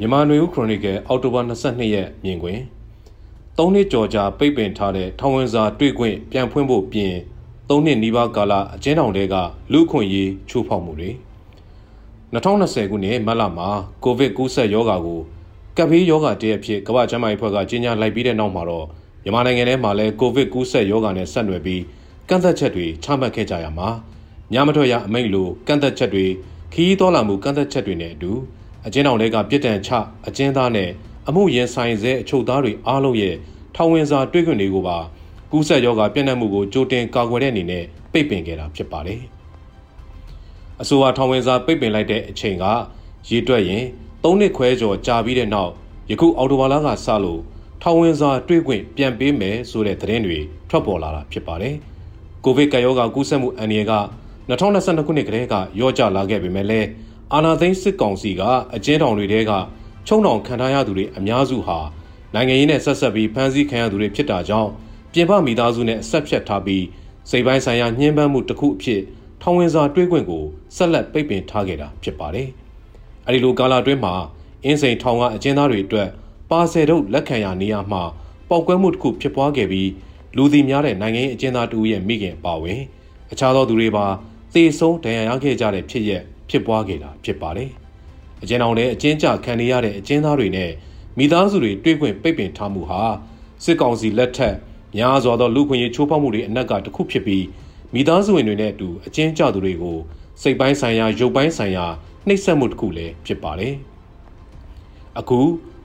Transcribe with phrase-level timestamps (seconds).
[0.00, 2.60] မြန်မာနွေဦးခရိုနီကယ်အောက်တိုဘာ22ရက်မြင်ကွင်း
[3.56, 7.12] ၃နှစ်ကျော်ကြာပိတ်ပင်ထားတဲ့ထောင်ဝင်စာတွေ့ခွင့်ပြန်ဖွင့်ဖို့ပြင်
[7.68, 9.34] ၃နှစ်နီးပါးကာလအကျဉ်းထောင်တွေက
[9.72, 11.10] လူခွင့်ရေးချိုးဖောက်မှုတွေ
[12.32, 13.68] 2020ခုနှစ်မတ်လမှာ
[14.04, 15.20] ကိုဗစ်ကူးစက်ရောဂါကို
[15.76, 18.86] ကပ်ဘေးရောဂါတည်းအဖြစ်ကမ္ဘာ့ကျန်းမာရေးအဖွဲ့ကကြေညာလိုက်ပြီးတဲ့နောက်မှာတော့
[19.22, 21.82] မြန်မာနိုင်ငံထဲမှာလည်းကိုဗစ်ကူးစက်ရောဂါနဲ့ဆက်နွယ်ပြီး
[22.28, 23.88] ကန့်သက်ချက်တွေချမှတ်ခဲ့ကြရမှာ
[24.52, 26.26] ညမထွက်ရအမိန့်လိုကန့်သက်ချက်တွေ
[26.72, 28.32] ခီးတော်လာမှုကန့်သက်ချက်တွေနဲ့အတူ
[28.86, 29.90] အကျဉ်းထောင်တွေကပြစ်ဒဏ်ချ
[30.26, 30.90] အကျဉ်းသားနဲ့
[31.28, 33.34] အမှုရင်ဆိုင်စေအချုပ်သားတွေအားလုံးရဲ့
[33.74, 34.98] ထောင်ဝင်စာတွေ့ခွင့်တွေကိုပါ
[35.50, 39.20] ကူးစက်ရောဂါပြန့်နှံ့မှုကိုကြိုတင်ကာကွယ်တဲ့အနေနဲ့ပိတ်ပင်ခဲ့တာဖြစ်ပါတယ်။
[40.80, 42.64] အဆိုပါထောင်ဝင်စာပိတ်ပင်လိုက်တဲ့အချိန်က
[43.30, 43.84] ရေတွက်ရင်
[44.22, 45.72] ၃နှစ်ခွဲကျော်ကြာပြီးတဲ့နောက်
[46.10, 47.40] ယခုအော်တိုဘာလကစလို့
[47.82, 51.74] ထောင်ဝင်စာတွေ့ခွင့်ပြန်ပေးမယ်ဆိုတဲ့သတင်းတွေထွက်ပေါ်လာတာဖြစ်ပါတယ်။
[52.44, 53.94] ကိုဗစ်ကရောဂါကူးစက်မှုအန္တရာယ်က
[54.48, 56.88] 2022ခုနှစ်ကတည်းကရော့ကျလာခဲ့ပေမဲ့လည်း
[57.34, 58.42] အာဏာသိမ်းစစ်ကောင်စီက
[58.74, 59.52] အကျဉ်းထောင်တွေထဲက
[60.06, 61.78] ချုံတောင်ခံထားရသူတွေအများစုဟာ
[62.34, 64.70] နိုင်ငံရေးနဲ့ဆက်ဆက်ပြီးဖမ်းဆီးခံရသူတွေဖြစ်တာကြောင့်
[65.12, 66.84] ပြင်ပမိသားစုနဲ့ဆက်ဖြတ်ထားပြီး
[67.30, 69.00] စိတ်ပိုင်းဆိုင်ရာညှဉ်းပန်းမှုတစ်ခုအဖြစ်
[69.42, 70.44] ထောင်ဝင်စာတွေးခွင့်ကို
[70.76, 72.48] ဆက်လက်ပိတ်ပင်ထားခဲ့တာဖြစ်ပါတယ်။
[73.26, 74.14] အဲဒီလိုကာလအတွင်းမှာ
[74.64, 76.08] အင်းစိန်ထောင်ကအကျဉ်းသားတွေအတွက်
[76.50, 78.02] ပါဆယ်တို့လက်ခံရနေရမှာ
[78.48, 79.90] ပောက်ကွဲမှုတစ်ခုဖြစ်ပွားခဲ့ပြီး
[80.36, 82.80] လူသိများတဲ့နိုင်ငံရေးအကျဉ်းသားတူရဲ့မိခင်ပါဝင်
[83.32, 84.06] အခြားသောသူတွေပါ
[84.54, 87.70] သေဆုံးဒဏ်ရာရခဲ့ကြတဲ့ဖြစ်ရက် ဖြစ်ပွားခဲ့တာဖြစ်ပါတယ်။
[88.42, 90.70] အကျဉ်းထောင်ထဲအကျဉ်းချခံနေရတဲ့အကျဉ်းသားတွေနဲ့
[91.18, 93.02] မိသားစုတွေတွေ့ခွင့်ပိတ်ပင်ထားမှုဟာ
[93.64, 94.54] စစ်ကောင်စီလက်ထက်
[94.96, 97.44] များစွာသောလူခွင့်ရေးချိုးဖောက်မှုတွေအနက်ကတစ်ခုဖြစ်ပြီး
[97.94, 99.98] မိသားစုဝင်တွေနဲ့အတူအကျဉ်းချသူတွေကို
[100.42, 101.86] စိတ်ပိုင်းဆိုင်ရာရုပ်ပိုင်းဆိုင်ရာ
[102.26, 103.74] နှိပ်စက်မှုတစ်ခုလည်းဖြစ်ပါတယ်။
[105.18, 105.40] အခု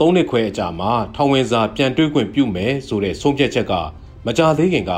[0.00, 3.72] သုံးနှစ်ခွဲအကြာမှာထောင်ဝင်စာပြန်တွေးခွင့်ပြုမယ်ဆိုတဲ့ဆုံးဖြတ်ချက်က
[4.26, 4.92] မကြသေးခင်က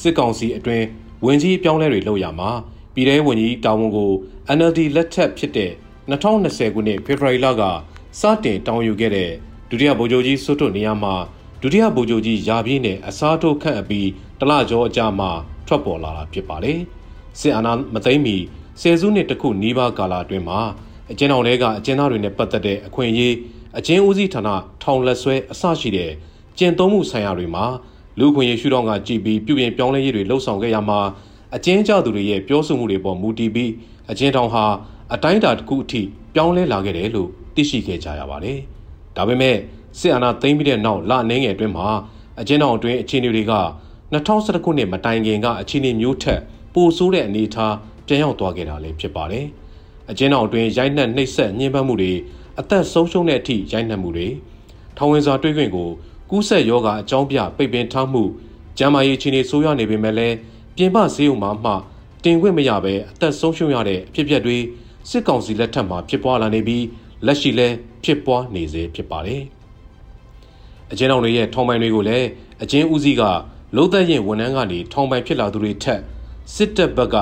[0.00, 0.86] စစ်ကောင်စီအတွင်း
[1.24, 2.50] ဝင်ကြီးအပြောင်းလဲတွေလုပ်ရမှာ
[2.94, 4.10] ပြည်ထောင်ဝန်ကြီးတာဝန်ကို
[4.56, 5.70] NLD လက်ထက်ဖြစ်တဲ့
[6.10, 7.62] 2020ခုနှစ်ဖေဖော်ဝါရီလက
[8.20, 9.30] စတင်တောင်းယူခဲ့တဲ့
[9.70, 11.14] ဒုတိယဗိုလ်ချုပ်ကြီးစွတ်တွနေရာမှာ
[11.62, 14.08] ဒုတိယဗိုလ်ချုပ်ကြီးယာပြင်းနဲ့အစားထိုးခန့်အပြီး
[14.40, 15.30] တလကျော်အကြာမှာ
[15.66, 16.78] ထွက်ပေါ်လာတာဖြစ်ပါတယ်။
[17.38, 18.36] စစ်အာဏာမသိမ်းမီ
[18.80, 20.60] ဆယ်စုနှစ်တခုနီးပါးကာလအတွင်းမှာ
[21.10, 23.34] အကျဉ်းတော်တွေကအကျဉ်းသားတွေနဲ့ပတ်သက်တဲ့အခွင့်အရေး
[23.78, 24.48] အကျဉ်းဦးစီးဌာန
[24.82, 26.10] ထောင်လက်ဆွဲအစရှိတဲ့
[26.58, 27.64] ကျင့်သုံးမှုဆိုင်ရာတွေမှာ
[28.18, 31.00] လူခွင့်ရေးရှုထောင့်ကကြည်ပြီးပြုပြင်ပြောင်းလဲရေးတွေလှုပ်ဆောင်ခဲ့ရမှာ
[31.56, 33.70] အကျဉ်းကျသူတွေရဲ့ပြောဆိုမှုတွေပေါ်မူတည်ပြီး
[34.10, 34.64] အကျဉ်းထောင်ဟာ
[35.14, 36.02] အတိုင်းအတာတစ်ခုအထိ
[36.34, 38.58] ပြောင်းလဲလာခဲ့တယ်လို့သိရှိခဲ့ကြရပါတယ်။
[39.16, 39.56] ဒါပေမဲ့
[39.98, 41.86] စစ်အာဏာသိမ်းပြီးတဲ့နောက်လအနေငယ်အတွင်းမှာ
[42.40, 43.54] အကျဉ်းထောင်အတွင်းအခြေအနေတွေက
[44.12, 46.40] 2011ခုနှစ်မတိုင်ခင်ကအခြေအနေမျိုးထက်
[46.74, 47.74] ပိုဆိုးတဲ့အနေအထား
[48.06, 49.46] ပြန်ရောက်သွားခဲ့တာလည်းဖြစ်ပါတယ်။
[50.10, 52.12] အကျဉ်းထောင်အတွင်းရိုက်နှက်နှိပ်စက်ညှဉ်းပန်းမှုတွေ
[52.60, 54.28] အသက်ဆုံးရှုံးတဲ့အထိရိုက်နှက်မှုတွေ
[54.96, 55.88] ထောင်ဝင်စာတွေ့ခွင့်ကို
[56.30, 58.22] ကူးစက်ရောဂါအကြောင်းပြပိတ်ပင်ထားမှု
[58.78, 60.36] ကျန်းမာရေးအခြေအနေဆိုးရွားနေပေမဲ့လည်း
[60.80, 61.72] ပြင်ပဈေးုံမှာမှ
[62.24, 64.56] တင်ခွင့်မရဘဲအသက်ဆုံးရှုံးရတဲ့အဖြစ်အပျက်တွေ
[65.10, 66.84] စစ်ကောင်စီလက်ထက်မှာဖြစ်ပွားလာနေပြီး
[67.26, 67.74] လက်ရှိလည်း
[68.04, 69.42] ဖြစ်ပွားနေစေဖြစ်ပါတယ်။
[70.92, 72.26] အကျဉ်းတော်တွေရဲ့ထောင်ပိုင်တွေကိုလည်း
[72.62, 73.22] အကျဉ်းဦးစီးက
[73.76, 76.00] လုံးသက်ရင်ဝန်ထမ်းကနေထောင်ပိုင်ဖြစ်လာသူတွေထက်
[76.54, 77.16] စစ်တပ်ဘက်က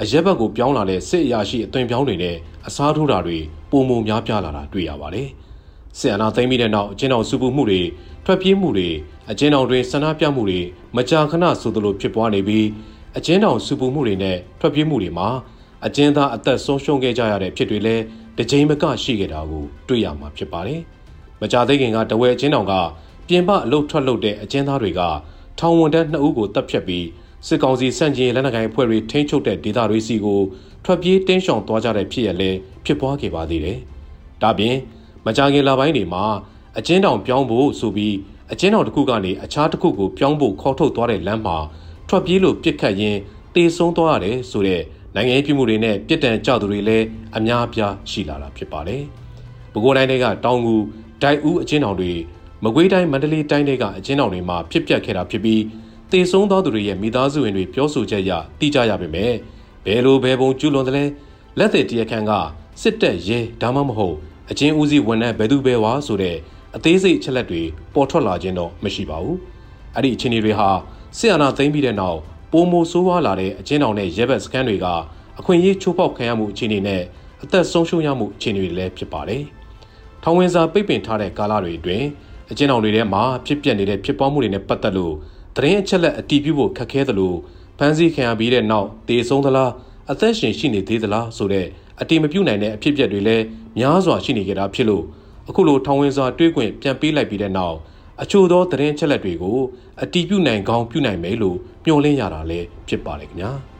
[0.00, 2.36] အရက်ဘက်ကိုပြောင်းလာတဲ့စစ်အရာရှိအသွင်ပြောင်းတွေနဲ့
[2.66, 3.38] အစားထိုးတာတွေ
[3.70, 5.28] ပုံမုံများပြားလာတာတွေ့ရပါတယ်။
[5.98, 7.80] စစ်အာဏာသိမ်းပြီးတဲ့နောက်အကျဉ်းတော်စုပူမှုတွေ
[8.24, 8.88] ထွက်ပြေးမှုတွေ
[9.30, 10.60] အကျဉ်းတော်တွင်ဆန္ဒပြမှုတွေ
[10.96, 12.66] မကြာခဏဆိုသလိုဖြစ်ပွားနေပြီး
[13.18, 15.28] အကျဉ်းတော်စုပူမှုတွေနဲ့ထွက်ပြေးမှုတွေမှာ
[15.86, 18.02] အကျဉ်းသားအသက်ဆုံးရှုံးခဲ့ကြရတဲ့ဖြစ်တွေလည်း
[18.36, 20.80] တစ်ချိန်မကရှိခဲ့တာကိုတွေ့ရမှာဖြစ်ပါတယ်။
[21.40, 22.72] မကြသေးခင်ကတဝဲအကျဉ်းတော်က
[23.28, 25.00] ပြင်ပအလုတ်ထွက်လုတဲ့အကျဉ်းသားတွေက
[25.58, 27.06] ထောင်ဝန်ထမ်း2ဦးကိုတပ်ဖြတ်ပြီး
[27.46, 30.40] စစ်ကောင်စီစန့်ကျင်လက်နက်ကိုင်အဖွဲ့တွေထိန်းချုပ်တဲ့ဒေသတွေစီကို
[30.84, 32.50] ထွက်ပြေးတင်းရှောင်သွားကြတဲ့ဖြစ်ရလဲ
[32.84, 33.78] ဖြစ်ပွားခဲ့ပါသေးတယ်။
[34.42, 34.76] ဒါပြင်
[35.26, 36.24] မကြခင်လပိုင်းတွေမှာ
[36.78, 38.14] အကျဉ်းတောင်ပြောင်းဖို့ဆိုပြီး
[38.52, 41.56] အကျဉ်းတော်တစ်ခုကနေအခြားတစ်ခုကိုပြောင်းဖို့ခေါ်ထုတ်သွားတဲ့လမ်းမှာ
[42.14, 43.20] ထွက်ပြေးလို့ပြစ်ခတ်ရင်း
[43.54, 44.82] တေဆုံးသွားရတယ်ဆိုတဲ့
[45.14, 47.06] နိုင်ငံရေးပြမှုတွေနဲ့ပြစ်ဒဏ်ကြသူတွေလည်း
[47.36, 49.02] အများအပြားရှိလာတာဖြစ်ပါတယ်။
[49.72, 50.74] ပဲခူးတိုင်းတွေကတောင်ငူ
[51.22, 52.12] ဒိုက်ဦးအချင်းတော်တွေ
[52.64, 55.62] မကွေးတိုင်းမန္တလေးတိုင်းတွေကအချင်းတော်တွေမှာဖြစ်ပျက်ခဲ့တာဖြစ်ပြီး
[56.10, 59.32] တေဆုံးသောသူတွေရဲ့မိသားစုဝင်တွေပြောဆိုချက်အရတိကျရပါမယ်။
[59.84, 61.04] ဘယ်လိုဘယ်ပုံကျူးလွန်တယ်လဲ
[61.58, 62.32] လက်သက်တရခန့်က
[62.82, 64.16] စစ်တပ်ရဲဒါမှမဟုတ်
[64.50, 66.36] အချင်းဦးစီးဝန်ထမ်းဘယ်သူဘယ်ဝါဆိုတဲ့
[66.76, 67.62] အသေးစိတ်ချက်လက်တွေ
[67.94, 69.36] ပေါ်ထွက်လာခြင်းတော့မရှိပါဘူး။
[69.96, 70.68] အဲ့ဒီအခြေအနေတွေဟာ
[71.18, 72.18] စစ်အာဏာသိမ်းပြီးတဲ့နောက်
[72.52, 74.86] ပိုမိုဆိုးဝါးလာတဲ့အကျဉ်းထောင်နဲ့ရဲဘက်စခန်းတွေက
[75.38, 77.02] အခွင့်အရေးချိုးဖောက်ခံရမှုအခြေအနေနဲ့
[77.42, 79.42] အသက်ဆုံးရှုံးရမှုအခြေအနေတွေလည်းဖြစ်ပါတယ်။
[80.22, 82.06] ထောင်ဝင်စာပိတ်ပင်ထားတဲ့ကာလတွေအတွင်း
[82.50, 85.14] အကျဉ်းထောင်တွေထဲမှာဖြစ်ပျက်နေတဲ့ဖြစ်ပွားမှုတွေနဲ့ပတ်သက်လို့
[85.56, 87.34] သတင်းအချက်လက်အတည်ပြုဖို့ခက်ခဲသလို
[87.78, 89.70] ဖမ်းဆီးခံရပြီးတဲ့နောက်တေဆုံးသလား
[90.10, 91.66] အသက်ရှင်ရှိနေသေးသလားဆိုတဲ့
[92.00, 93.44] အတိမပြုနိုင်တဲ့အဖြစ်အပျက်တွေလည်း
[93.78, 95.04] များစွာရှိနေကြတာဖြစ်လို့
[95.48, 97.76] အခုလိုထောင်ဝင်စာတွေးခွင့်ပြန်ပေးလိုက်ပြီးတဲ့နောက်
[98.20, 99.58] အချို့သောသတင်းချက်လက်တွေကို
[100.02, 103.52] အတီးပြုနိုင်ကောင်းပြုနိုင်မယ်လို့မျှော်လင့်ရတာလည်းဖြစ်ပါတယ်ခင်ဗျာ။